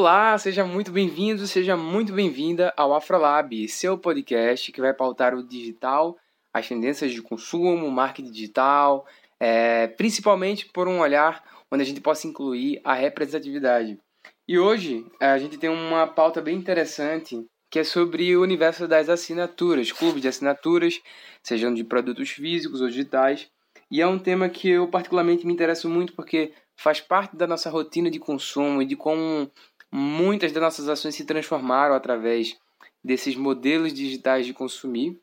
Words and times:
Olá, 0.00 0.38
seja 0.38 0.64
muito 0.64 0.92
bem-vindo, 0.92 1.44
seja 1.44 1.76
muito 1.76 2.12
bem-vinda 2.12 2.72
ao 2.76 2.94
Afrolab, 2.94 3.66
seu 3.66 3.98
podcast 3.98 4.70
que 4.70 4.80
vai 4.80 4.94
pautar 4.94 5.34
o 5.34 5.42
digital, 5.42 6.16
as 6.54 6.68
tendências 6.68 7.10
de 7.10 7.20
consumo, 7.20 7.90
marketing 7.90 8.30
digital, 8.30 9.04
é, 9.40 9.88
principalmente 9.88 10.66
por 10.66 10.86
um 10.86 11.00
olhar 11.00 11.42
onde 11.68 11.82
a 11.82 11.84
gente 11.84 12.00
possa 12.00 12.28
incluir 12.28 12.80
a 12.84 12.94
representatividade. 12.94 13.98
E 14.46 14.56
hoje 14.56 15.04
a 15.20 15.36
gente 15.36 15.58
tem 15.58 15.68
uma 15.68 16.06
pauta 16.06 16.40
bem 16.40 16.56
interessante 16.56 17.44
que 17.68 17.80
é 17.80 17.84
sobre 17.84 18.36
o 18.36 18.42
universo 18.42 18.86
das 18.86 19.08
assinaturas, 19.08 19.90
clubes 19.90 20.22
de 20.22 20.28
assinaturas, 20.28 21.00
sejam 21.42 21.74
de 21.74 21.82
produtos 21.82 22.30
físicos 22.30 22.80
ou 22.80 22.86
digitais. 22.86 23.50
E 23.90 24.00
é 24.00 24.06
um 24.06 24.18
tema 24.18 24.48
que 24.48 24.68
eu 24.68 24.86
particularmente 24.86 25.44
me 25.44 25.52
interesso 25.52 25.88
muito 25.88 26.12
porque 26.12 26.52
faz 26.76 27.00
parte 27.00 27.36
da 27.36 27.48
nossa 27.48 27.68
rotina 27.68 28.08
de 28.08 28.20
consumo 28.20 28.80
e 28.80 28.86
de 28.86 28.94
como 28.94 29.50
Muitas 29.90 30.52
das 30.52 30.62
nossas 30.62 30.88
ações 30.88 31.14
se 31.14 31.24
transformaram 31.24 31.94
através 31.94 32.58
desses 33.02 33.36
modelos 33.36 33.92
digitais 33.92 34.44
de 34.44 34.52
consumir 34.52 35.18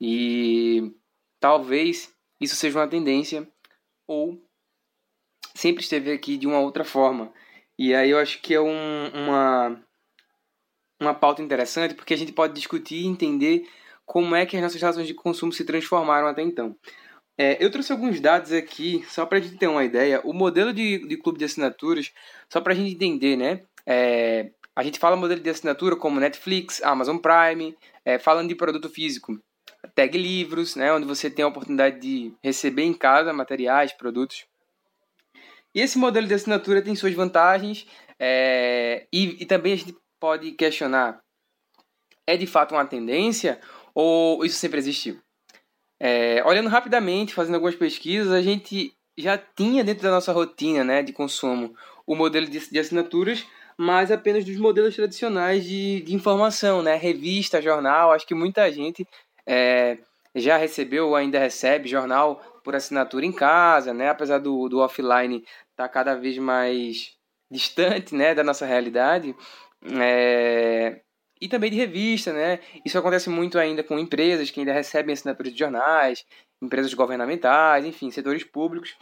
e 0.00 0.92
talvez 1.38 2.14
isso 2.40 2.56
seja 2.56 2.78
uma 2.78 2.88
tendência 2.88 3.48
ou 4.06 4.42
sempre 5.54 5.82
esteve 5.82 6.12
aqui 6.12 6.36
de 6.36 6.46
uma 6.46 6.60
outra 6.60 6.84
forma. 6.84 7.32
E 7.78 7.94
aí 7.94 8.10
eu 8.10 8.18
acho 8.18 8.42
que 8.42 8.54
é 8.54 8.60
um, 8.60 9.08
uma, 9.14 9.84
uma 11.00 11.14
pauta 11.14 11.42
interessante 11.42 11.94
porque 11.94 12.14
a 12.14 12.16
gente 12.16 12.32
pode 12.32 12.52
discutir 12.52 12.96
e 12.96 13.06
entender 13.06 13.66
como 14.04 14.34
é 14.34 14.44
que 14.44 14.56
as 14.56 14.62
nossas 14.62 14.80
relações 14.80 15.06
de 15.06 15.14
consumo 15.14 15.52
se 15.52 15.64
transformaram 15.64 16.26
até 16.26 16.42
então. 16.42 16.76
É, 17.38 17.56
eu 17.64 17.70
trouxe 17.70 17.90
alguns 17.90 18.20
dados 18.20 18.52
aqui, 18.52 19.02
só 19.08 19.24
para 19.24 19.38
a 19.38 19.40
gente 19.40 19.56
ter 19.56 19.66
uma 19.66 19.82
ideia. 19.82 20.20
O 20.24 20.34
modelo 20.34 20.74
de, 20.74 21.06
de 21.06 21.16
clube 21.16 21.38
de 21.38 21.46
assinaturas, 21.46 22.12
só 22.52 22.60
para 22.60 22.74
a 22.74 22.76
gente 22.76 22.92
entender, 22.92 23.34
né? 23.34 23.62
É, 23.90 24.52
a 24.76 24.84
gente 24.84 25.00
fala 25.00 25.16
modelo 25.16 25.40
de 25.40 25.50
assinatura 25.50 25.96
como 25.96 26.20
Netflix, 26.20 26.80
Amazon 26.84 27.16
Prime, 27.16 27.76
é, 28.04 28.20
falando 28.20 28.48
de 28.48 28.54
produto 28.54 28.88
físico, 28.88 29.36
Tag 29.96 30.16
Livros, 30.16 30.76
né, 30.76 30.92
onde 30.92 31.04
você 31.04 31.28
tem 31.28 31.44
a 31.44 31.48
oportunidade 31.48 31.98
de 31.98 32.32
receber 32.40 32.84
em 32.84 32.94
casa 32.94 33.32
materiais, 33.32 33.92
produtos. 33.92 34.46
E 35.74 35.80
esse 35.80 35.98
modelo 35.98 36.28
de 36.28 36.34
assinatura 36.34 36.80
tem 36.80 36.94
suas 36.94 37.14
vantagens 37.14 37.84
é, 38.16 39.08
e, 39.12 39.42
e 39.42 39.46
também 39.46 39.72
a 39.72 39.76
gente 39.76 39.96
pode 40.20 40.52
questionar: 40.52 41.20
é 42.24 42.36
de 42.36 42.46
fato 42.46 42.76
uma 42.76 42.86
tendência 42.86 43.60
ou 43.92 44.44
isso 44.44 44.56
sempre 44.56 44.78
existiu? 44.78 45.20
É, 45.98 46.44
olhando 46.44 46.68
rapidamente, 46.68 47.34
fazendo 47.34 47.56
algumas 47.56 47.74
pesquisas, 47.74 48.32
a 48.32 48.40
gente 48.40 48.94
já 49.18 49.36
tinha 49.36 49.82
dentro 49.82 50.04
da 50.04 50.10
nossa 50.10 50.32
rotina 50.32 50.84
né, 50.84 51.02
de 51.02 51.12
consumo 51.12 51.74
o 52.06 52.14
modelo 52.14 52.46
de, 52.46 52.58
de 52.70 52.78
assinaturas, 52.78 53.46
mas 53.80 54.10
apenas 54.10 54.44
dos 54.44 54.58
modelos 54.58 54.94
tradicionais 54.94 55.64
de, 55.64 56.02
de 56.02 56.14
informação, 56.14 56.82
né? 56.82 56.96
Revista, 56.96 57.62
jornal. 57.62 58.12
Acho 58.12 58.26
que 58.26 58.34
muita 58.34 58.70
gente 58.70 59.08
é, 59.46 59.96
já 60.34 60.58
recebeu 60.58 61.08
ou 61.08 61.16
ainda 61.16 61.38
recebe 61.38 61.88
jornal 61.88 62.36
por 62.62 62.76
assinatura 62.76 63.24
em 63.24 63.32
casa, 63.32 63.94
né? 63.94 64.10
Apesar 64.10 64.36
do, 64.36 64.68
do 64.68 64.80
offline 64.80 65.36
estar 65.38 65.54
tá 65.76 65.88
cada 65.88 66.14
vez 66.14 66.36
mais 66.36 67.16
distante, 67.50 68.14
né, 68.14 68.34
da 68.34 68.44
nossa 68.44 68.66
realidade. 68.66 69.34
É, 69.98 71.00
e 71.40 71.48
também 71.48 71.70
de 71.70 71.78
revista, 71.78 72.34
né? 72.34 72.60
Isso 72.84 72.98
acontece 72.98 73.30
muito 73.30 73.58
ainda 73.58 73.82
com 73.82 73.98
empresas 73.98 74.50
que 74.50 74.60
ainda 74.60 74.74
recebem 74.74 75.14
assinaturas 75.14 75.54
de 75.54 75.58
jornais, 75.58 76.26
empresas 76.60 76.92
governamentais, 76.92 77.86
enfim, 77.86 78.10
setores 78.10 78.44
públicos. 78.44 78.94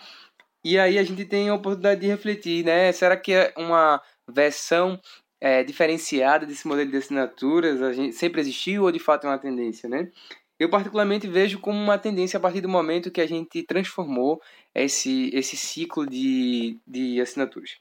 E 0.64 0.78
aí 0.78 0.98
a 0.98 1.02
gente 1.02 1.24
tem 1.24 1.48
a 1.48 1.54
oportunidade 1.54 2.00
de 2.00 2.06
refletir, 2.06 2.64
né? 2.64 2.92
Será 2.92 3.16
que 3.16 3.32
é 3.32 3.52
uma 3.56 4.00
versão 4.28 5.00
é, 5.40 5.62
diferenciada 5.62 6.46
desse 6.46 6.66
modelo 6.66 6.90
de 6.90 6.96
assinaturas 6.96 7.80
a 7.80 7.92
gente 7.92 8.14
sempre 8.14 8.40
existiu 8.40 8.84
ou 8.84 8.92
de 8.92 8.98
fato 8.98 9.26
é 9.26 9.30
uma 9.30 9.38
tendência, 9.38 9.88
né? 9.88 10.10
Eu 10.58 10.68
particularmente 10.68 11.28
vejo 11.28 11.60
como 11.60 11.78
uma 11.78 11.96
tendência 11.96 12.36
a 12.36 12.40
partir 12.40 12.60
do 12.60 12.68
momento 12.68 13.12
que 13.12 13.20
a 13.20 13.26
gente 13.28 13.62
transformou 13.62 14.40
esse, 14.74 15.30
esse 15.32 15.56
ciclo 15.56 16.04
de, 16.04 16.80
de 16.84 17.20
assinaturas. 17.20 17.76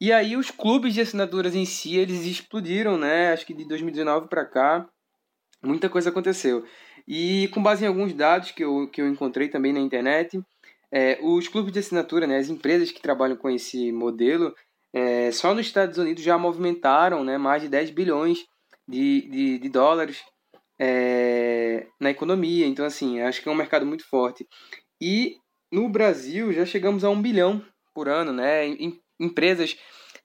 E 0.00 0.12
aí 0.12 0.36
os 0.36 0.50
clubes 0.50 0.94
de 0.94 1.00
assinaturas 1.00 1.54
em 1.54 1.64
si, 1.64 1.96
eles 1.96 2.26
explodiram, 2.26 2.98
né? 2.98 3.32
Acho 3.32 3.46
que 3.46 3.54
de 3.54 3.64
2019 3.66 4.28
para 4.28 4.44
cá, 4.44 4.88
muita 5.62 5.88
coisa 5.88 6.10
aconteceu. 6.10 6.64
E 7.06 7.48
com 7.48 7.62
base 7.62 7.84
em 7.84 7.88
alguns 7.88 8.12
dados 8.12 8.50
que 8.50 8.64
eu, 8.64 8.88
que 8.88 9.00
eu 9.00 9.08
encontrei 9.08 9.48
também 9.48 9.72
na 9.72 9.80
internet, 9.80 10.40
é, 10.90 11.18
os 11.22 11.48
clubes 11.48 11.72
de 11.72 11.78
assinatura, 11.78 12.26
né, 12.26 12.38
as 12.38 12.48
empresas 12.48 12.90
que 12.90 13.00
trabalham 13.00 13.36
com 13.36 13.50
esse 13.50 13.92
modelo, 13.92 14.54
é, 14.92 15.30
só 15.32 15.54
nos 15.54 15.66
Estados 15.66 15.98
Unidos 15.98 16.22
já 16.22 16.38
movimentaram 16.38 17.22
né, 17.24 17.36
mais 17.36 17.62
de 17.62 17.68
10 17.68 17.90
bilhões 17.90 18.46
de, 18.86 19.28
de, 19.28 19.58
de 19.58 19.68
dólares 19.68 20.22
é, 20.78 21.86
na 22.00 22.10
economia. 22.10 22.66
Então, 22.66 22.84
assim, 22.84 23.20
acho 23.20 23.42
que 23.42 23.48
é 23.48 23.52
um 23.52 23.56
mercado 23.56 23.84
muito 23.84 24.08
forte. 24.08 24.46
E 25.00 25.36
no 25.70 25.88
Brasil 25.88 26.52
já 26.52 26.64
chegamos 26.64 27.04
a 27.04 27.10
um 27.10 27.20
bilhão 27.20 27.62
por 27.94 28.08
ano, 28.08 28.32
né? 28.32 28.66
Em, 28.66 28.98
empresas 29.20 29.76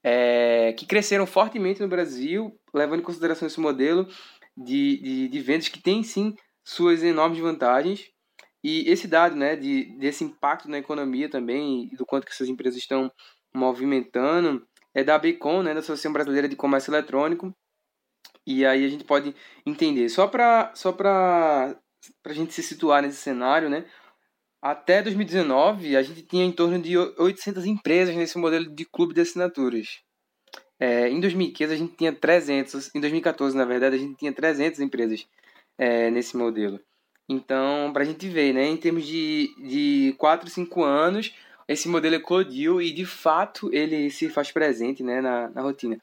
é, 0.03 0.73
que 0.73 0.85
cresceram 0.85 1.25
fortemente 1.25 1.81
no 1.81 1.87
Brasil, 1.87 2.55
levando 2.73 2.99
em 2.99 3.03
consideração 3.03 3.47
esse 3.47 3.59
modelo 3.59 4.07
de, 4.55 5.01
de, 5.01 5.27
de 5.27 5.39
vendas 5.39 5.67
que 5.67 5.81
tem 5.81 6.03
sim 6.03 6.35
suas 6.63 7.03
enormes 7.03 7.39
vantagens. 7.39 8.11
E 8.63 8.89
esse 8.89 9.07
dado 9.07 9.35
né, 9.35 9.57
de, 9.57 9.97
desse 9.97 10.23
impacto 10.23 10.69
na 10.69 10.77
economia 10.77 11.29
também, 11.29 11.89
do 11.97 12.05
quanto 12.05 12.25
que 12.25 12.31
essas 12.31 12.47
empresas 12.47 12.79
estão 12.79 13.11
movimentando 13.55 14.65
é 14.93 15.03
da 15.03 15.17
Bcom, 15.17 15.63
né, 15.63 15.73
da 15.73 15.79
Associação 15.79 16.13
Brasileira 16.13 16.47
de 16.47 16.55
Comércio 16.55 16.91
Eletrônico. 16.91 17.53
E 18.45 18.65
aí 18.65 18.85
a 18.85 18.89
gente 18.89 19.03
pode 19.03 19.33
entender. 19.65 20.09
Só 20.09 20.27
para 20.27 20.71
só 20.75 20.91
para 20.91 21.75
a 22.25 22.33
gente 22.33 22.53
se 22.53 22.61
situar 22.61 23.01
nesse 23.01 23.17
cenário, 23.17 23.69
né? 23.69 23.85
Até 24.61 25.01
2019, 25.01 25.97
a 25.97 26.01
gente 26.01 26.21
tinha 26.21 26.45
em 26.45 26.51
torno 26.51 26.79
de 26.79 26.97
800 26.97 27.65
empresas 27.65 28.15
nesse 28.15 28.37
modelo 28.37 28.69
de 28.73 28.85
clube 28.85 29.13
de 29.13 29.21
assinaturas. 29.21 29.99
É, 30.79 31.09
em 31.09 31.19
2015, 31.19 31.73
a 31.73 31.77
gente 31.77 31.95
tinha 31.95 32.13
300. 32.13 32.93
Em 32.95 33.01
2014, 33.01 33.55
na 33.57 33.65
verdade, 33.65 33.95
a 33.95 33.99
gente 33.99 34.17
tinha 34.17 34.31
300 34.31 34.79
empresas 34.79 35.27
é, 35.77 36.09
nesse 36.09 36.37
modelo. 36.37 36.79
Então, 37.27 37.91
para 37.93 38.03
a 38.03 38.05
gente 38.05 38.27
ver, 38.27 38.53
né, 38.53 38.65
em 38.65 38.77
termos 38.77 39.05
de, 39.05 39.53
de 39.57 40.15
4, 40.17 40.49
5 40.49 40.83
anos, 40.83 41.33
esse 41.67 41.87
modelo 41.87 42.15
eclodiu 42.15 42.81
e 42.81 42.91
de 42.91 43.05
fato 43.05 43.73
ele 43.73 44.09
se 44.09 44.29
faz 44.29 44.51
presente 44.51 45.03
né, 45.03 45.21
na, 45.21 45.49
na 45.49 45.61
rotina. 45.61 45.99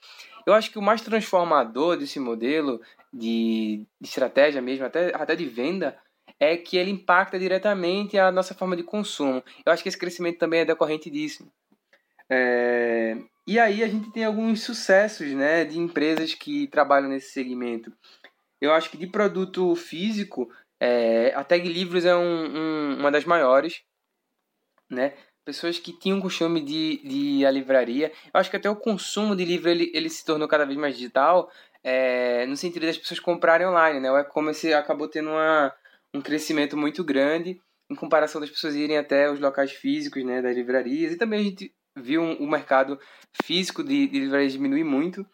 Eu 0.47 0.54
acho 0.54 0.71
que 0.71 0.78
o 0.78 0.82
mais 0.82 1.00
transformador 1.00 1.97
desse 1.97 2.19
modelo 2.19 2.81
de, 3.12 3.84
de 4.00 4.09
estratégia 4.09 4.62
mesmo, 4.62 4.84
até, 4.84 5.15
até 5.15 5.37
de 5.37 5.44
venda, 5.44 5.98
é 6.38 6.56
que 6.56 6.76
ele 6.76 6.91
impacta 6.91 7.38
diretamente 7.38 8.19
a 8.19 8.32
nossa 8.32 8.54
forma 8.54 8.76
de 8.76 8.82
consumo. 8.82 9.43
Eu 9.65 9.72
acho 9.72 9.82
que 9.82 9.88
esse 9.88 9.98
crescimento 9.98 10.38
também 10.38 10.60
é 10.60 10.65
decorrente 10.65 11.10
disso. 11.10 11.47
É... 12.28 13.16
E 13.47 13.59
aí 13.59 13.82
a 13.82 13.88
gente 13.88 14.10
tem 14.12 14.25
alguns 14.25 14.62
sucessos 14.62 15.32
né, 15.32 15.65
de 15.65 15.78
empresas 15.78 16.34
que 16.34 16.66
trabalham 16.69 17.09
nesse 17.09 17.32
segmento. 17.32 17.92
Eu 18.60 18.72
acho 18.72 18.91
que 18.91 18.97
de 18.97 19.06
produto 19.06 19.75
físico, 19.75 20.50
é... 20.78 21.34
a 21.34 21.44
Tag 21.44 21.69
Livros 21.69 22.04
é 22.04 22.16
um, 22.16 22.56
um, 22.56 22.97
uma 23.00 23.10
das 23.10 23.25
maiores. 23.25 23.82
Né? 24.88 25.15
Pessoas 25.50 25.78
que 25.78 25.93
tinham 25.93 26.21
costume 26.21 26.61
de, 26.61 27.00
de 27.03 27.16
ir 27.16 27.47
à 27.47 27.50
livraria. 27.50 28.12
Eu 28.33 28.41
acho 28.41 28.50
que 28.50 28.56
até 28.56 28.71
o 28.71 28.77
consumo 28.77 29.34
de 29.34 29.44
livro 29.44 29.69
ele, 29.69 29.91
ele 29.93 30.09
se 30.09 30.25
tornou 30.25 30.47
cada 30.47 30.65
vez 30.65 30.78
mais 30.78 30.97
digital, 30.97 31.50
é, 31.83 32.47
no 32.47 32.56
sentido 32.56 32.87
das 32.87 32.97
pessoas 32.97 33.19
comprarem 33.19 33.66
online, 33.66 34.00
né? 34.00 34.10
O 34.10 34.19
e-commerce 34.19 34.72
acabou 34.72 35.09
tendo 35.09 35.31
uma, 35.31 35.75
um 36.15 36.21
crescimento 36.21 36.77
muito 36.77 37.03
grande 37.03 37.60
em 37.91 37.95
comparação 37.97 38.41
das 38.41 38.51
pessoas 38.51 38.77
irem 38.77 38.97
até 38.97 39.28
os 39.30 39.41
locais 39.41 39.72
físicos, 39.72 40.25
né, 40.25 40.41
das 40.41 40.54
livrarias. 40.54 41.13
E 41.13 41.16
também 41.16 41.41
a 41.41 41.42
gente 41.42 41.75
viu 41.97 42.22
o 42.22 42.47
mercado 42.47 42.98
físico 43.45 43.83
de, 43.83 44.07
de 44.07 44.21
livrarias 44.21 44.53
diminuir 44.53 44.84
muito. 44.84 45.27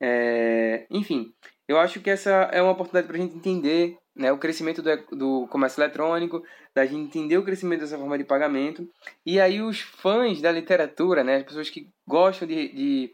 É, 0.00 0.86
enfim, 0.90 1.34
eu 1.66 1.76
acho 1.78 2.00
que 2.00 2.10
essa 2.10 2.30
é 2.52 2.62
uma 2.62 2.70
oportunidade 2.70 3.08
para 3.08 3.16
a 3.16 3.20
gente 3.20 3.36
entender 3.36 3.98
né, 4.14 4.30
o 4.30 4.38
crescimento 4.38 4.80
do, 4.80 4.96
do 5.16 5.46
comércio 5.48 5.80
eletrônico, 5.82 6.42
da 6.74 6.84
gente 6.84 6.96
entender 6.96 7.38
o 7.38 7.44
crescimento 7.44 7.80
dessa 7.80 7.98
forma 7.98 8.16
de 8.16 8.24
pagamento. 8.24 8.88
E 9.26 9.40
aí 9.40 9.60
os 9.60 9.80
fãs 9.80 10.40
da 10.40 10.52
literatura, 10.52 11.24
né, 11.24 11.36
as 11.36 11.42
pessoas 11.44 11.70
que 11.70 11.88
gostam 12.06 12.46
de, 12.46 12.68
de, 12.68 13.12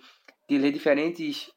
de 0.48 0.58
ler 0.58 0.72
diferentes 0.72 1.50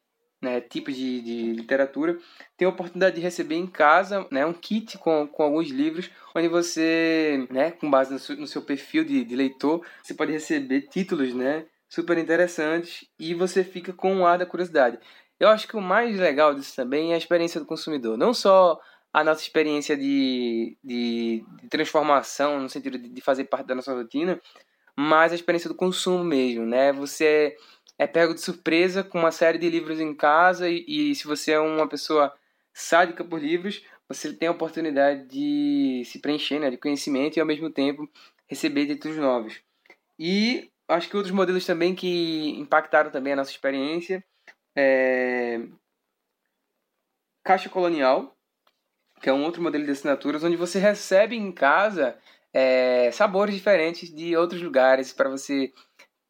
né, 0.44 0.60
tipos 0.60 0.94
de, 0.94 1.22
de 1.22 1.52
literatura, 1.52 2.18
têm 2.56 2.66
a 2.66 2.70
oportunidade 2.70 3.16
de 3.16 3.22
receber 3.22 3.56
em 3.56 3.66
casa 3.66 4.26
né, 4.30 4.44
um 4.44 4.52
kit 4.52 4.98
com, 4.98 5.26
com 5.26 5.42
alguns 5.42 5.70
livros, 5.70 6.10
onde 6.34 6.48
você, 6.48 7.46
né, 7.50 7.70
com 7.72 7.90
base 7.90 8.12
no 8.12 8.18
seu, 8.18 8.36
no 8.36 8.46
seu 8.46 8.62
perfil 8.62 9.04
de, 9.04 9.24
de 9.24 9.34
leitor, 9.34 9.84
você 10.02 10.14
pode 10.14 10.32
receber 10.32 10.82
títulos 10.82 11.34
né, 11.34 11.66
super 11.88 12.18
interessantes 12.18 13.06
e 13.18 13.34
você 13.34 13.64
fica 13.64 13.92
com 13.92 14.14
um 14.14 14.26
ar 14.26 14.38
da 14.38 14.46
curiosidade. 14.46 14.98
Eu 15.40 15.48
acho 15.48 15.66
que 15.66 15.76
o 15.76 15.80
mais 15.80 16.18
legal 16.18 16.54
disso 16.54 16.76
também 16.76 17.10
é 17.10 17.14
a 17.14 17.18
experiência 17.18 17.58
do 17.58 17.66
consumidor. 17.66 18.16
Não 18.16 18.32
só 18.32 18.78
a 19.14 19.22
nossa 19.22 19.42
experiência 19.42 19.96
de, 19.96 20.76
de, 20.82 21.44
de 21.62 21.68
transformação, 21.68 22.58
no 22.58 22.68
sentido 22.68 22.98
de, 22.98 23.08
de, 23.08 23.20
fazer 23.20 23.44
parte 23.44 23.66
da 23.68 23.74
nossa 23.76 23.94
rotina, 23.94 24.40
mas 24.96 25.30
a 25.30 25.36
experiência 25.36 25.68
do 25.68 25.76
consumo 25.76 26.24
mesmo, 26.24 26.66
né? 26.66 26.92
Você 26.92 27.56
é 27.96 28.08
pego 28.08 28.34
de 28.34 28.40
surpresa 28.40 29.04
com 29.04 29.20
uma 29.20 29.30
série 29.30 29.56
de 29.56 29.70
livros 29.70 30.00
em 30.00 30.12
casa 30.12 30.68
e, 30.68 30.84
e 30.88 31.14
se 31.14 31.28
você 31.28 31.52
é 31.52 31.60
uma 31.60 31.88
pessoa 31.88 32.34
sádica 32.72 33.24
por 33.24 33.40
livros, 33.40 33.84
você 34.08 34.32
tem 34.32 34.48
a 34.48 34.52
oportunidade 34.52 35.28
de 35.28 36.02
se 36.06 36.18
preencher 36.18 36.58
né, 36.58 36.68
de 36.68 36.76
conhecimento 36.76 37.36
e 37.36 37.40
ao 37.40 37.46
mesmo 37.46 37.70
tempo 37.70 38.10
receber 38.48 38.86
títulos 38.86 39.16
novos. 39.16 39.62
E 40.18 40.72
acho 40.88 41.08
que 41.08 41.16
outros 41.16 41.32
modelos 41.32 41.64
também 41.64 41.94
que 41.94 42.50
impactaram 42.58 43.12
também 43.12 43.32
a 43.34 43.36
nossa 43.36 43.52
experiência 43.52 44.24
é 44.76 45.60
Caixa 47.44 47.68
Colonial, 47.68 48.33
que 49.20 49.28
é 49.28 49.32
um 49.32 49.44
outro 49.44 49.62
modelo 49.62 49.84
de 49.84 49.90
assinaturas 49.90 50.44
onde 50.44 50.56
você 50.56 50.78
recebe 50.78 51.36
em 51.36 51.52
casa 51.52 52.16
é, 52.52 53.10
sabores 53.10 53.54
diferentes 53.54 54.14
de 54.14 54.36
outros 54.36 54.62
lugares 54.62 55.12
para 55.12 55.28
você 55.28 55.72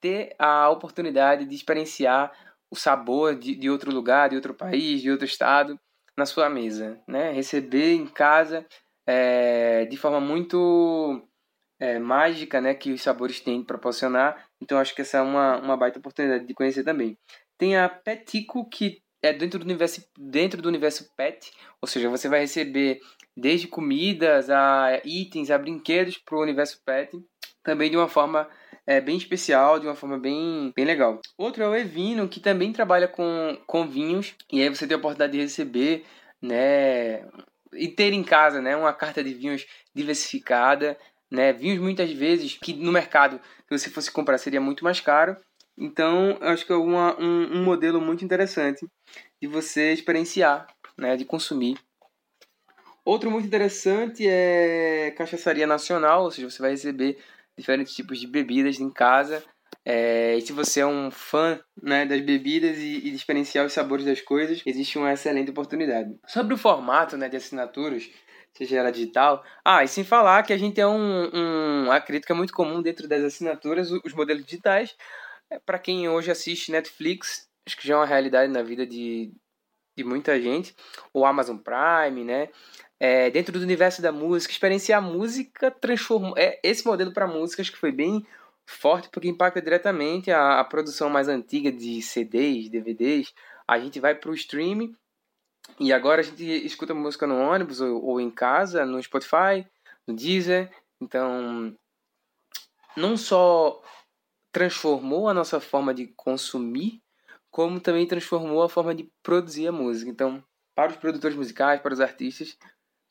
ter 0.00 0.34
a 0.38 0.68
oportunidade 0.70 1.44
de 1.44 1.54
experienciar 1.54 2.32
o 2.70 2.76
sabor 2.76 3.34
de, 3.34 3.54
de 3.54 3.70
outro 3.70 3.92
lugar, 3.92 4.28
de 4.30 4.36
outro 4.36 4.54
país, 4.54 5.00
de 5.02 5.10
outro 5.10 5.26
estado 5.26 5.78
na 6.16 6.26
sua 6.26 6.48
mesa, 6.48 7.00
né? 7.06 7.30
Receber 7.32 7.94
em 7.94 8.06
casa 8.06 8.66
é, 9.06 9.84
de 9.84 9.96
forma 9.96 10.20
muito 10.20 11.22
é, 11.78 11.98
mágica, 11.98 12.60
né? 12.60 12.74
Que 12.74 12.92
os 12.92 13.02
sabores 13.02 13.40
têm 13.40 13.60
de 13.60 13.66
proporcionar. 13.66 14.46
Então 14.60 14.78
acho 14.78 14.94
que 14.94 15.02
essa 15.02 15.18
é 15.18 15.20
uma, 15.20 15.58
uma 15.58 15.76
baita 15.76 15.98
oportunidade 15.98 16.46
de 16.46 16.54
conhecer 16.54 16.84
também. 16.84 17.18
Tem 17.58 17.76
a 17.76 17.88
Petico 17.88 18.68
que 18.68 19.02
é 19.24 19.32
dentro 19.32 19.58
do 19.58 19.62
universo 19.62 20.04
dentro 20.18 20.60
do 20.60 20.68
universo 20.68 21.10
pet, 21.16 21.50
ou 21.80 21.88
seja, 21.88 22.10
você 22.10 22.28
vai 22.28 22.40
receber 22.40 23.00
desde 23.34 23.66
comidas 23.66 24.50
a 24.50 25.00
itens, 25.04 25.50
a 25.50 25.58
brinquedos 25.58 26.18
para 26.18 26.36
o 26.36 26.42
universo 26.42 26.80
pet, 26.84 27.18
também 27.62 27.90
de 27.90 27.96
uma 27.96 28.06
forma 28.06 28.48
é, 28.86 29.00
bem 29.00 29.16
especial, 29.16 29.80
de 29.80 29.86
uma 29.86 29.94
forma 29.94 30.18
bem, 30.18 30.72
bem 30.76 30.84
legal. 30.84 31.20
Outro 31.38 31.62
é 31.62 31.68
o 31.68 31.74
Evino, 31.74 32.28
que 32.28 32.38
também 32.38 32.70
trabalha 32.70 33.08
com, 33.08 33.58
com 33.66 33.88
vinhos, 33.88 34.34
e 34.52 34.60
aí 34.60 34.68
você 34.68 34.86
tem 34.86 34.94
a 34.94 34.98
oportunidade 34.98 35.32
de 35.32 35.40
receber, 35.40 36.04
né, 36.40 37.26
e 37.72 37.88
ter 37.88 38.12
em 38.12 38.22
casa, 38.22 38.60
né, 38.60 38.76
uma 38.76 38.92
carta 38.92 39.24
de 39.24 39.32
vinhos 39.32 39.66
diversificada, 39.94 40.98
né, 41.30 41.50
vinhos 41.52 41.78
muitas 41.78 42.12
vezes 42.12 42.58
que 42.58 42.74
no 42.74 42.92
mercado, 42.92 43.40
se 43.68 43.78
você 43.78 43.90
fosse 43.90 44.10
comprar, 44.10 44.36
seria 44.36 44.60
muito 44.60 44.84
mais 44.84 45.00
caro. 45.00 45.34
Então, 45.76 46.38
acho 46.40 46.64
que 46.64 46.72
é 46.72 46.76
uma, 46.76 47.18
um, 47.20 47.58
um 47.58 47.64
modelo 47.64 48.00
muito 48.00 48.24
interessante 48.24 48.86
de 49.40 49.48
você 49.48 49.92
experienciar, 49.92 50.66
né, 50.96 51.16
de 51.16 51.24
consumir. 51.24 51.76
Outro 53.04 53.30
muito 53.30 53.46
interessante 53.46 54.26
é 54.26 55.10
cachaçaria 55.16 55.66
nacional, 55.66 56.24
ou 56.24 56.30
seja, 56.30 56.48
você 56.48 56.62
vai 56.62 56.70
receber 56.70 57.18
diferentes 57.56 57.94
tipos 57.94 58.18
de 58.18 58.26
bebidas 58.26 58.80
em 58.80 58.90
casa. 58.90 59.44
É, 59.84 60.36
e 60.36 60.40
se 60.40 60.52
você 60.52 60.80
é 60.80 60.86
um 60.86 61.10
fã 61.10 61.60
né, 61.82 62.06
das 62.06 62.20
bebidas 62.22 62.78
e, 62.78 62.96
e 62.96 63.10
de 63.10 63.16
experienciar 63.16 63.66
os 63.66 63.72
sabores 63.72 64.06
das 64.06 64.22
coisas, 64.22 64.62
existe 64.64 64.96
uma 64.96 65.12
excelente 65.12 65.50
oportunidade. 65.50 66.16
Sobre 66.26 66.54
o 66.54 66.58
formato 66.58 67.18
né, 67.18 67.28
de 67.28 67.36
assinaturas, 67.36 68.08
seja 68.54 68.78
ela 68.78 68.90
digital. 68.90 69.44
Ah, 69.62 69.84
e 69.84 69.88
sem 69.88 70.04
falar 70.04 70.42
que 70.42 70.54
a 70.54 70.56
gente 70.56 70.80
é 70.80 70.86
um, 70.86 71.30
um 71.34 71.86
que 72.24 72.32
é 72.32 72.34
muito 72.34 72.54
comum 72.54 72.80
dentro 72.80 73.06
das 73.06 73.22
assinaturas 73.22 73.90
os 73.90 74.14
modelos 74.14 74.44
digitais. 74.44 74.96
É, 75.50 75.58
Para 75.58 75.78
quem 75.78 76.08
hoje 76.08 76.30
assiste 76.30 76.72
Netflix, 76.72 77.48
acho 77.66 77.76
que 77.76 77.86
já 77.86 77.94
é 77.94 77.96
uma 77.98 78.06
realidade 78.06 78.52
na 78.52 78.62
vida 78.62 78.86
de, 78.86 79.32
de 79.96 80.04
muita 80.04 80.40
gente. 80.40 80.74
O 81.12 81.24
Amazon 81.24 81.58
Prime, 81.58 82.24
né? 82.24 82.48
é, 82.98 83.30
dentro 83.30 83.52
do 83.52 83.62
universo 83.62 84.00
da 84.00 84.12
música, 84.12 84.52
experienciar 84.52 85.02
a 85.02 85.06
música 85.06 85.70
transformou. 85.70 86.34
É, 86.38 86.58
esse 86.62 86.86
modelo 86.86 87.12
para 87.12 87.26
músicas 87.26 87.68
que 87.68 87.76
foi 87.76 87.92
bem 87.92 88.26
forte 88.66 89.10
porque 89.10 89.28
impacta 89.28 89.60
diretamente 89.60 90.30
a, 90.30 90.60
a, 90.60 90.64
produção 90.64 91.10
mais 91.10 91.28
antiga 91.28 91.70
de 91.70 92.00
CDs, 92.00 92.70
DVDs. 92.70 93.34
A 93.68 93.78
gente 93.78 94.00
vai 94.00 94.14
para 94.14 94.30
o 94.30 94.34
streaming 94.34 94.94
e 95.78 95.92
agora 95.92 96.20
a 96.20 96.24
gente 96.24 96.44
escuta 96.64 96.94
música 96.94 97.26
no 97.26 97.38
ônibus 97.38 97.80
ou, 97.80 98.02
ou 98.02 98.20
em 98.20 98.30
casa, 98.30 98.86
no 98.86 99.02
Spotify, 99.02 99.66
no 100.06 100.14
Deezer. 100.14 100.70
Então, 100.98 101.76
não 102.96 103.16
só 103.16 103.82
transformou 104.54 105.28
a 105.28 105.34
nossa 105.34 105.58
forma 105.58 105.92
de 105.92 106.06
consumir, 106.16 107.02
como 107.50 107.80
também 107.80 108.06
transformou 108.06 108.62
a 108.62 108.68
forma 108.68 108.94
de 108.94 109.10
produzir 109.20 109.66
a 109.66 109.72
música. 109.72 110.08
Então, 110.08 110.42
para 110.76 110.92
os 110.92 110.96
produtores 110.96 111.36
musicais, 111.36 111.80
para 111.80 111.92
os 111.92 112.00
artistas, 112.00 112.56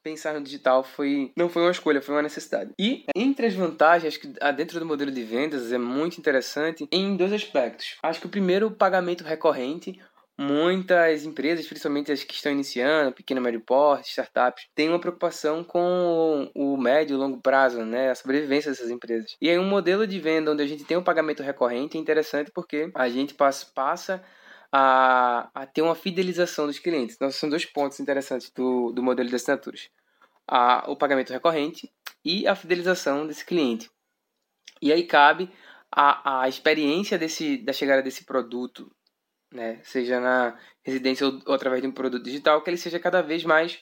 pensar 0.02 0.34
no 0.34 0.42
digital 0.42 0.84
foi 0.84 1.32
não 1.38 1.50
foi 1.50 1.62
uma 1.62 1.72
escolha, 1.72 2.02
foi 2.02 2.16
uma 2.16 2.22
necessidade. 2.22 2.72
E 2.80 3.06
entre 3.16 3.46
as 3.46 3.54
vantagens 3.54 4.16
que 4.18 4.28
dentro 4.56 4.80
do 4.80 4.86
modelo 4.86 5.12
de 5.12 5.24
vendas 5.24 5.72
é 5.72 5.78
muito 5.78 6.18
interessante 6.18 6.88
em 6.90 7.16
dois 7.18 7.34
aspectos. 7.34 7.98
Acho 8.02 8.22
que 8.22 8.28
o 8.28 8.30
primeiro, 8.30 8.68
o 8.68 8.72
pagamento 8.72 9.24
recorrente. 9.24 10.02
Muitas 10.36 11.26
empresas, 11.26 11.68
principalmente 11.68 12.12
as 12.12 12.24
que 12.24 12.34
estão 12.34 12.52
iniciando, 12.52 13.14
pequeno 13.14 13.40
médio 13.40 13.62
porte, 13.62 14.10
startups, 14.10 14.68
têm 14.74 14.90
uma 14.90 15.00
preocupação 15.00 15.64
com 15.64 16.50
o 16.56 16.76
médio 16.76 17.14
e 17.14 17.18
longo 17.18 17.40
prazo, 17.40 17.86
né, 17.86 18.10
a 18.10 18.16
sobrevivência 18.16 18.72
dessas 18.72 18.90
empresas. 18.90 19.38
E 19.40 19.48
aí 19.48 19.60
um 19.60 19.68
modelo 19.68 20.08
de 20.08 20.20
venda 20.20 20.52
onde 20.52 20.64
a 20.64 20.68
gente 20.68 20.86
tem 20.86 20.98
um 20.98 21.04
pagamento 21.04 21.44
recorrente 21.44 21.98
é 21.98 22.02
interessante 22.02 22.50
porque 22.52 22.90
a 22.96 23.08
gente 23.10 23.36
passa, 23.36 23.68
passa 23.76 24.24
a, 24.72 25.52
a 25.54 25.68
ter 25.68 25.84
uma 25.84 25.94
fidelização 25.94 26.66
dos 26.66 26.80
clientes. 26.80 27.16
Então, 27.16 27.30
são 27.30 27.48
dois 27.48 27.64
pontos 27.64 28.00
interessantes 28.00 28.50
do, 28.50 28.92
do 28.92 29.04
modelo 29.04 29.30
de 29.30 29.36
assinaturas: 29.36 29.88
a, 30.48 30.90
o 30.90 30.98
pagamento 30.98 31.32
recorrente 31.32 31.94
e 32.26 32.48
a 32.48 32.56
fidelização 32.56 33.28
desse 33.28 33.46
cliente. 33.46 33.92
E 34.82 34.92
aí 34.92 35.04
cabe 35.04 35.52
a, 35.92 36.42
a 36.42 36.50
experiência 36.50 37.20
desse, 37.20 37.58
da 37.58 37.72
chegada 37.72 38.02
desse 38.02 38.26
produto, 38.26 38.92
né, 39.54 39.80
seja 39.84 40.20
na 40.20 40.58
residência 40.84 41.28
ou, 41.28 41.54
através 41.54 41.82
de 41.82 41.88
um 41.88 41.92
produto 41.92 42.24
digital, 42.24 42.62
que 42.62 42.70
ele 42.70 42.78
seja 42.78 43.00
cada 43.00 43.22
vez 43.22 43.44
mais 43.44 43.80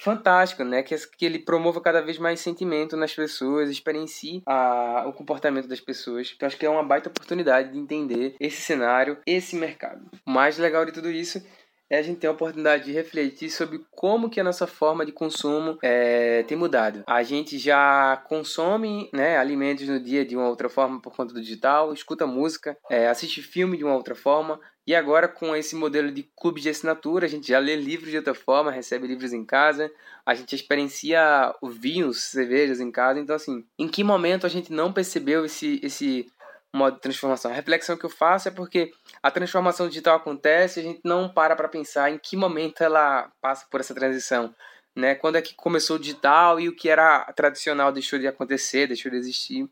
fantástico, 0.00 0.64
né? 0.64 0.82
Que, 0.82 0.96
que 1.16 1.26
ele 1.26 1.38
promova 1.38 1.80
cada 1.80 2.00
vez 2.00 2.18
mais 2.18 2.40
sentimento 2.40 2.96
nas 2.96 3.14
pessoas, 3.14 3.68
experiencie 3.68 4.42
a, 4.46 5.04
o 5.06 5.12
comportamento 5.12 5.68
das 5.68 5.80
pessoas. 5.80 6.32
Então 6.34 6.46
acho 6.46 6.56
que 6.56 6.64
é 6.64 6.70
uma 6.70 6.82
baita 6.82 7.10
oportunidade 7.10 7.72
de 7.72 7.78
entender 7.78 8.34
esse 8.40 8.62
cenário, 8.62 9.18
esse 9.26 9.54
mercado. 9.56 10.10
O 10.26 10.30
mais 10.30 10.56
legal 10.56 10.86
de 10.86 10.92
tudo 10.92 11.10
isso 11.10 11.42
é 11.90 11.98
a 11.98 12.02
gente 12.02 12.20
ter 12.20 12.28
a 12.28 12.32
oportunidade 12.32 12.84
de 12.84 12.92
refletir 12.92 13.50
sobre 13.50 13.84
como 13.90 14.30
que 14.30 14.40
a 14.40 14.44
nossa 14.44 14.66
forma 14.66 15.04
de 15.04 15.10
consumo 15.10 15.76
é, 15.82 16.44
tem 16.44 16.56
mudado. 16.56 17.02
A 17.06 17.22
gente 17.24 17.58
já 17.58 18.16
consome 18.28 19.10
né, 19.12 19.36
alimentos 19.36 19.88
no 19.88 19.98
dia 19.98 20.24
de 20.24 20.36
uma 20.36 20.48
outra 20.48 20.68
forma 20.68 21.02
por 21.02 21.14
conta 21.14 21.34
do 21.34 21.42
digital, 21.42 21.92
escuta 21.92 22.26
música, 22.28 22.78
é, 22.88 23.08
assiste 23.08 23.42
filme 23.42 23.76
de 23.76 23.82
uma 23.82 23.96
outra 23.96 24.14
forma, 24.14 24.60
e 24.90 24.94
agora 24.96 25.28
com 25.28 25.54
esse 25.54 25.76
modelo 25.76 26.10
de 26.10 26.24
clube 26.36 26.60
de 26.60 26.68
assinatura, 26.68 27.24
a 27.24 27.28
gente 27.28 27.46
já 27.46 27.60
lê 27.60 27.76
livros 27.76 28.10
de 28.10 28.16
outra 28.16 28.34
forma, 28.34 28.72
recebe 28.72 29.06
livros 29.06 29.32
em 29.32 29.44
casa, 29.44 29.88
a 30.26 30.34
gente 30.34 30.52
experiencia 30.52 31.54
vinhos, 31.62 32.24
cervejas 32.24 32.80
em 32.80 32.90
casa. 32.90 33.20
Então, 33.20 33.36
assim, 33.36 33.64
em 33.78 33.86
que 33.86 34.02
momento 34.02 34.46
a 34.46 34.48
gente 34.48 34.72
não 34.72 34.92
percebeu 34.92 35.44
esse, 35.44 35.78
esse 35.80 36.28
modo 36.74 36.96
de 36.96 37.02
transformação. 37.02 37.52
A 37.52 37.54
reflexão 37.54 37.96
que 37.96 38.04
eu 38.04 38.10
faço 38.10 38.48
é 38.48 38.50
porque 38.50 38.90
a 39.22 39.30
transformação 39.30 39.86
digital 39.86 40.16
acontece 40.16 40.80
e 40.80 40.82
a 40.82 40.86
gente 40.88 41.00
não 41.04 41.28
para 41.28 41.54
para 41.54 41.68
pensar 41.68 42.10
em 42.10 42.18
que 42.18 42.36
momento 42.36 42.82
ela 42.82 43.30
passa 43.40 43.68
por 43.70 43.78
essa 43.78 43.94
transição. 43.94 44.52
Né? 44.96 45.14
Quando 45.14 45.36
é 45.36 45.42
que 45.42 45.54
começou 45.54 45.98
o 45.98 46.00
digital 46.00 46.58
e 46.58 46.68
o 46.68 46.74
que 46.74 46.88
era 46.88 47.32
tradicional 47.36 47.92
deixou 47.92 48.18
de 48.18 48.26
acontecer, 48.26 48.88
deixou 48.88 49.08
de 49.08 49.18
existir. 49.18 49.70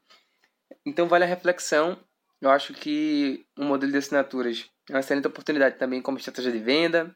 Então 0.86 1.08
vale 1.08 1.24
a 1.24 1.26
reflexão. 1.26 1.98
Eu 2.40 2.50
acho 2.50 2.72
que 2.72 3.44
o 3.58 3.64
modelo 3.64 3.90
de 3.90 3.98
assinaturas 3.98 4.70
é 4.88 4.94
uma 4.94 5.00
excelente 5.00 5.26
oportunidade 5.26 5.78
também 5.78 6.00
como 6.00 6.18
estratégia 6.18 6.52
de 6.52 6.58
venda, 6.58 7.14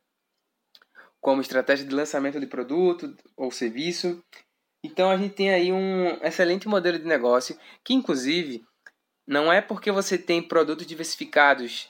como 1.21 1.41
estratégia 1.41 1.87
de 1.87 1.95
lançamento 1.95 2.41
de 2.41 2.47
produto 2.47 3.15
ou 3.37 3.51
serviço. 3.51 4.23
Então 4.85 5.11
a 5.11 5.17
gente 5.17 5.35
tem 5.35 5.51
aí 5.51 5.73
um 5.73 6.19
excelente 6.23 6.69
modelo 6.69 6.99
de 6.99 7.05
negócio 7.05 7.57
que 7.85 7.95
inclusive 7.95 8.65
não 9.27 9.53
é 9.53 9.61
porque 9.61 9.93
você 9.93 10.19
tem 10.19 10.43
produtos 10.43 10.87
diversificados, 10.87 11.89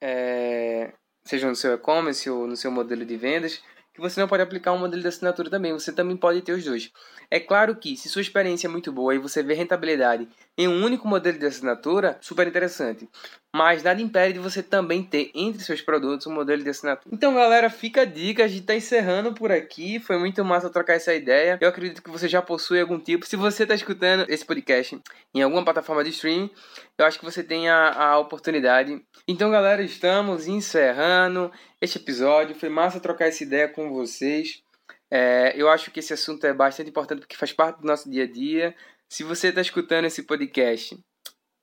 é, 0.00 0.92
seja 1.24 1.48
no 1.48 1.56
seu 1.56 1.74
e-commerce 1.74 2.28
ou 2.28 2.46
no 2.46 2.56
seu 2.56 2.70
modelo 2.70 3.04
de 3.04 3.16
vendas, 3.16 3.62
que 3.96 4.00
você 4.02 4.20
não 4.20 4.28
pode 4.28 4.42
aplicar 4.42 4.72
um 4.72 4.78
modelo 4.78 5.00
de 5.00 5.08
assinatura 5.08 5.48
também. 5.48 5.72
Você 5.72 5.90
também 5.90 6.18
pode 6.18 6.42
ter 6.42 6.52
os 6.52 6.62
dois. 6.62 6.92
É 7.30 7.40
claro 7.40 7.74
que, 7.74 7.96
se 7.96 8.10
sua 8.10 8.20
experiência 8.20 8.66
é 8.66 8.70
muito 8.70 8.92
boa 8.92 9.14
e 9.14 9.18
você 9.18 9.42
vê 9.42 9.54
rentabilidade 9.54 10.28
em 10.56 10.68
um 10.68 10.84
único 10.84 11.08
modelo 11.08 11.38
de 11.38 11.46
assinatura, 11.46 12.18
super 12.20 12.46
interessante. 12.46 13.08
Mas 13.56 13.82
nada 13.82 14.02
impede 14.02 14.34
de 14.34 14.38
você 14.38 14.62
também 14.62 15.02
ter 15.02 15.30
entre 15.34 15.62
seus 15.62 15.80
produtos 15.80 16.26
um 16.26 16.30
modelo 16.30 16.62
de 16.62 16.68
assinatura. 16.68 17.08
Então, 17.10 17.34
galera, 17.34 17.70
fica 17.70 18.02
a 18.02 18.04
dica. 18.04 18.44
A 18.44 18.46
gente 18.46 18.60
está 18.60 18.74
encerrando 18.74 19.32
por 19.32 19.50
aqui. 19.50 19.98
Foi 19.98 20.18
muito 20.18 20.44
massa 20.44 20.68
trocar 20.68 20.92
essa 20.92 21.14
ideia. 21.14 21.56
Eu 21.58 21.70
acredito 21.70 22.02
que 22.02 22.10
você 22.10 22.28
já 22.28 22.42
possui 22.42 22.78
algum 22.78 23.00
tipo. 23.00 23.24
Se 23.24 23.34
você 23.34 23.62
está 23.62 23.74
escutando 23.74 24.26
esse 24.28 24.44
podcast 24.44 25.00
em 25.34 25.40
alguma 25.40 25.64
plataforma 25.64 26.04
de 26.04 26.10
streaming, 26.10 26.50
eu 26.98 27.06
acho 27.06 27.18
que 27.18 27.24
você 27.24 27.42
tem 27.42 27.70
a, 27.70 27.92
a 27.92 28.18
oportunidade. 28.18 29.02
Então, 29.26 29.50
galera, 29.50 29.82
estamos 29.82 30.46
encerrando 30.46 31.50
este 31.80 31.96
episódio. 31.96 32.54
Foi 32.54 32.68
massa 32.68 33.00
trocar 33.00 33.28
essa 33.28 33.42
ideia 33.42 33.68
com 33.68 33.88
vocês. 33.88 34.62
É, 35.10 35.54
eu 35.56 35.70
acho 35.70 35.90
que 35.90 36.00
esse 36.00 36.12
assunto 36.12 36.46
é 36.46 36.52
bastante 36.52 36.90
importante 36.90 37.20
porque 37.20 37.36
faz 37.36 37.54
parte 37.54 37.80
do 37.80 37.86
nosso 37.86 38.10
dia 38.10 38.24
a 38.24 38.30
dia. 38.30 38.74
Se 39.08 39.24
você 39.24 39.48
está 39.48 39.62
escutando 39.62 40.04
esse 40.04 40.24
podcast 40.24 40.94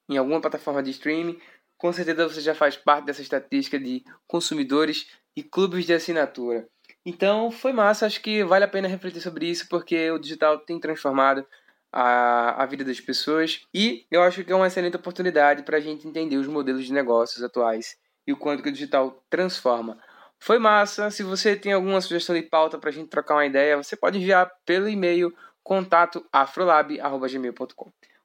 em 0.10 0.18
alguma 0.18 0.42
plataforma 0.42 0.84
de 0.84 0.92
streaming, 0.92 1.40
com 1.84 1.92
certeza 1.92 2.30
você 2.30 2.40
já 2.40 2.56
faz 2.56 2.78
parte 2.78 3.04
dessa 3.04 3.22
estatística 3.22 3.78
de 3.78 4.06
consumidores 4.26 5.06
e 5.36 5.44
clubes 5.44 5.86
de 5.86 5.94
assinatura. 5.94 6.66
Então 7.06 7.52
foi 7.52 7.74
massa, 7.74 8.06
acho 8.06 8.22
que 8.22 8.42
vale 8.42 8.64
a 8.64 8.70
pena 8.70 8.88
refletir 8.88 9.20
sobre 9.20 9.48
isso 9.48 9.68
porque 9.68 10.10
o 10.10 10.18
digital 10.18 10.58
tem 10.60 10.80
transformado 10.80 11.46
a, 11.92 12.64
a 12.64 12.66
vida 12.66 12.86
das 12.86 13.02
pessoas 13.02 13.68
e 13.74 14.06
eu 14.10 14.24
acho 14.24 14.46
que 14.46 14.52
é 14.54 14.56
uma 14.56 14.68
excelente 14.68 14.96
oportunidade 14.96 15.64
para 15.64 15.76
a 15.76 15.82
gente 15.82 16.08
entender 16.08 16.38
os 16.38 16.48
modelos 16.48 16.86
de 16.86 16.94
negócios 16.94 17.44
atuais 17.44 17.98
e 18.26 18.32
o 18.32 18.38
quanto 18.38 18.64
que 18.64 18.70
o 18.70 18.72
digital 18.72 19.22
transforma. 19.30 20.00
Foi 20.40 20.60
massa, 20.60 21.12
se 21.12 21.22
você 21.22 21.54
tem 21.54 21.74
alguma 21.74 22.00
sugestão 22.00 22.34
de 22.34 22.44
pauta 22.44 22.78
para 22.78 22.92
a 22.92 22.94
gente 22.94 23.10
trocar 23.10 23.34
uma 23.36 23.46
ideia, 23.46 23.76
você 23.76 23.98
pode 23.98 24.18
enviar 24.18 24.50
pelo 24.66 24.88
e-mail 24.88 25.36
contato. 25.62 26.26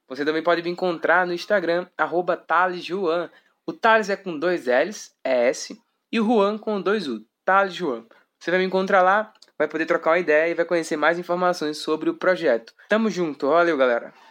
Você 0.07 0.23
também 0.23 0.41
pode 0.41 0.63
me 0.63 0.69
encontrar 0.69 1.27
no 1.27 1.33
Instagram, 1.33 1.87
arroba. 1.97 2.37
O 3.69 3.73
Thales 3.73 4.09
é 4.09 4.15
com 4.15 4.35
dois 4.35 4.65
L's, 4.65 5.11
é 5.23 5.49
S, 5.49 5.79
e 6.11 6.19
o 6.19 6.25
Juan 6.25 6.57
com 6.57 6.81
dois 6.81 7.07
U, 7.07 7.23
Thales 7.45 7.75
Juan. 7.75 8.03
Você 8.39 8.49
vai 8.49 8.59
me 8.59 8.65
encontrar 8.65 9.03
lá, 9.03 9.31
vai 9.59 9.67
poder 9.67 9.85
trocar 9.85 10.09
uma 10.09 10.17
ideia 10.17 10.49
e 10.49 10.55
vai 10.55 10.65
conhecer 10.65 10.97
mais 10.97 11.19
informações 11.19 11.77
sobre 11.77 12.09
o 12.09 12.15
projeto. 12.15 12.73
Tamo 12.89 13.11
junto, 13.11 13.47
valeu 13.47 13.77
galera! 13.77 14.11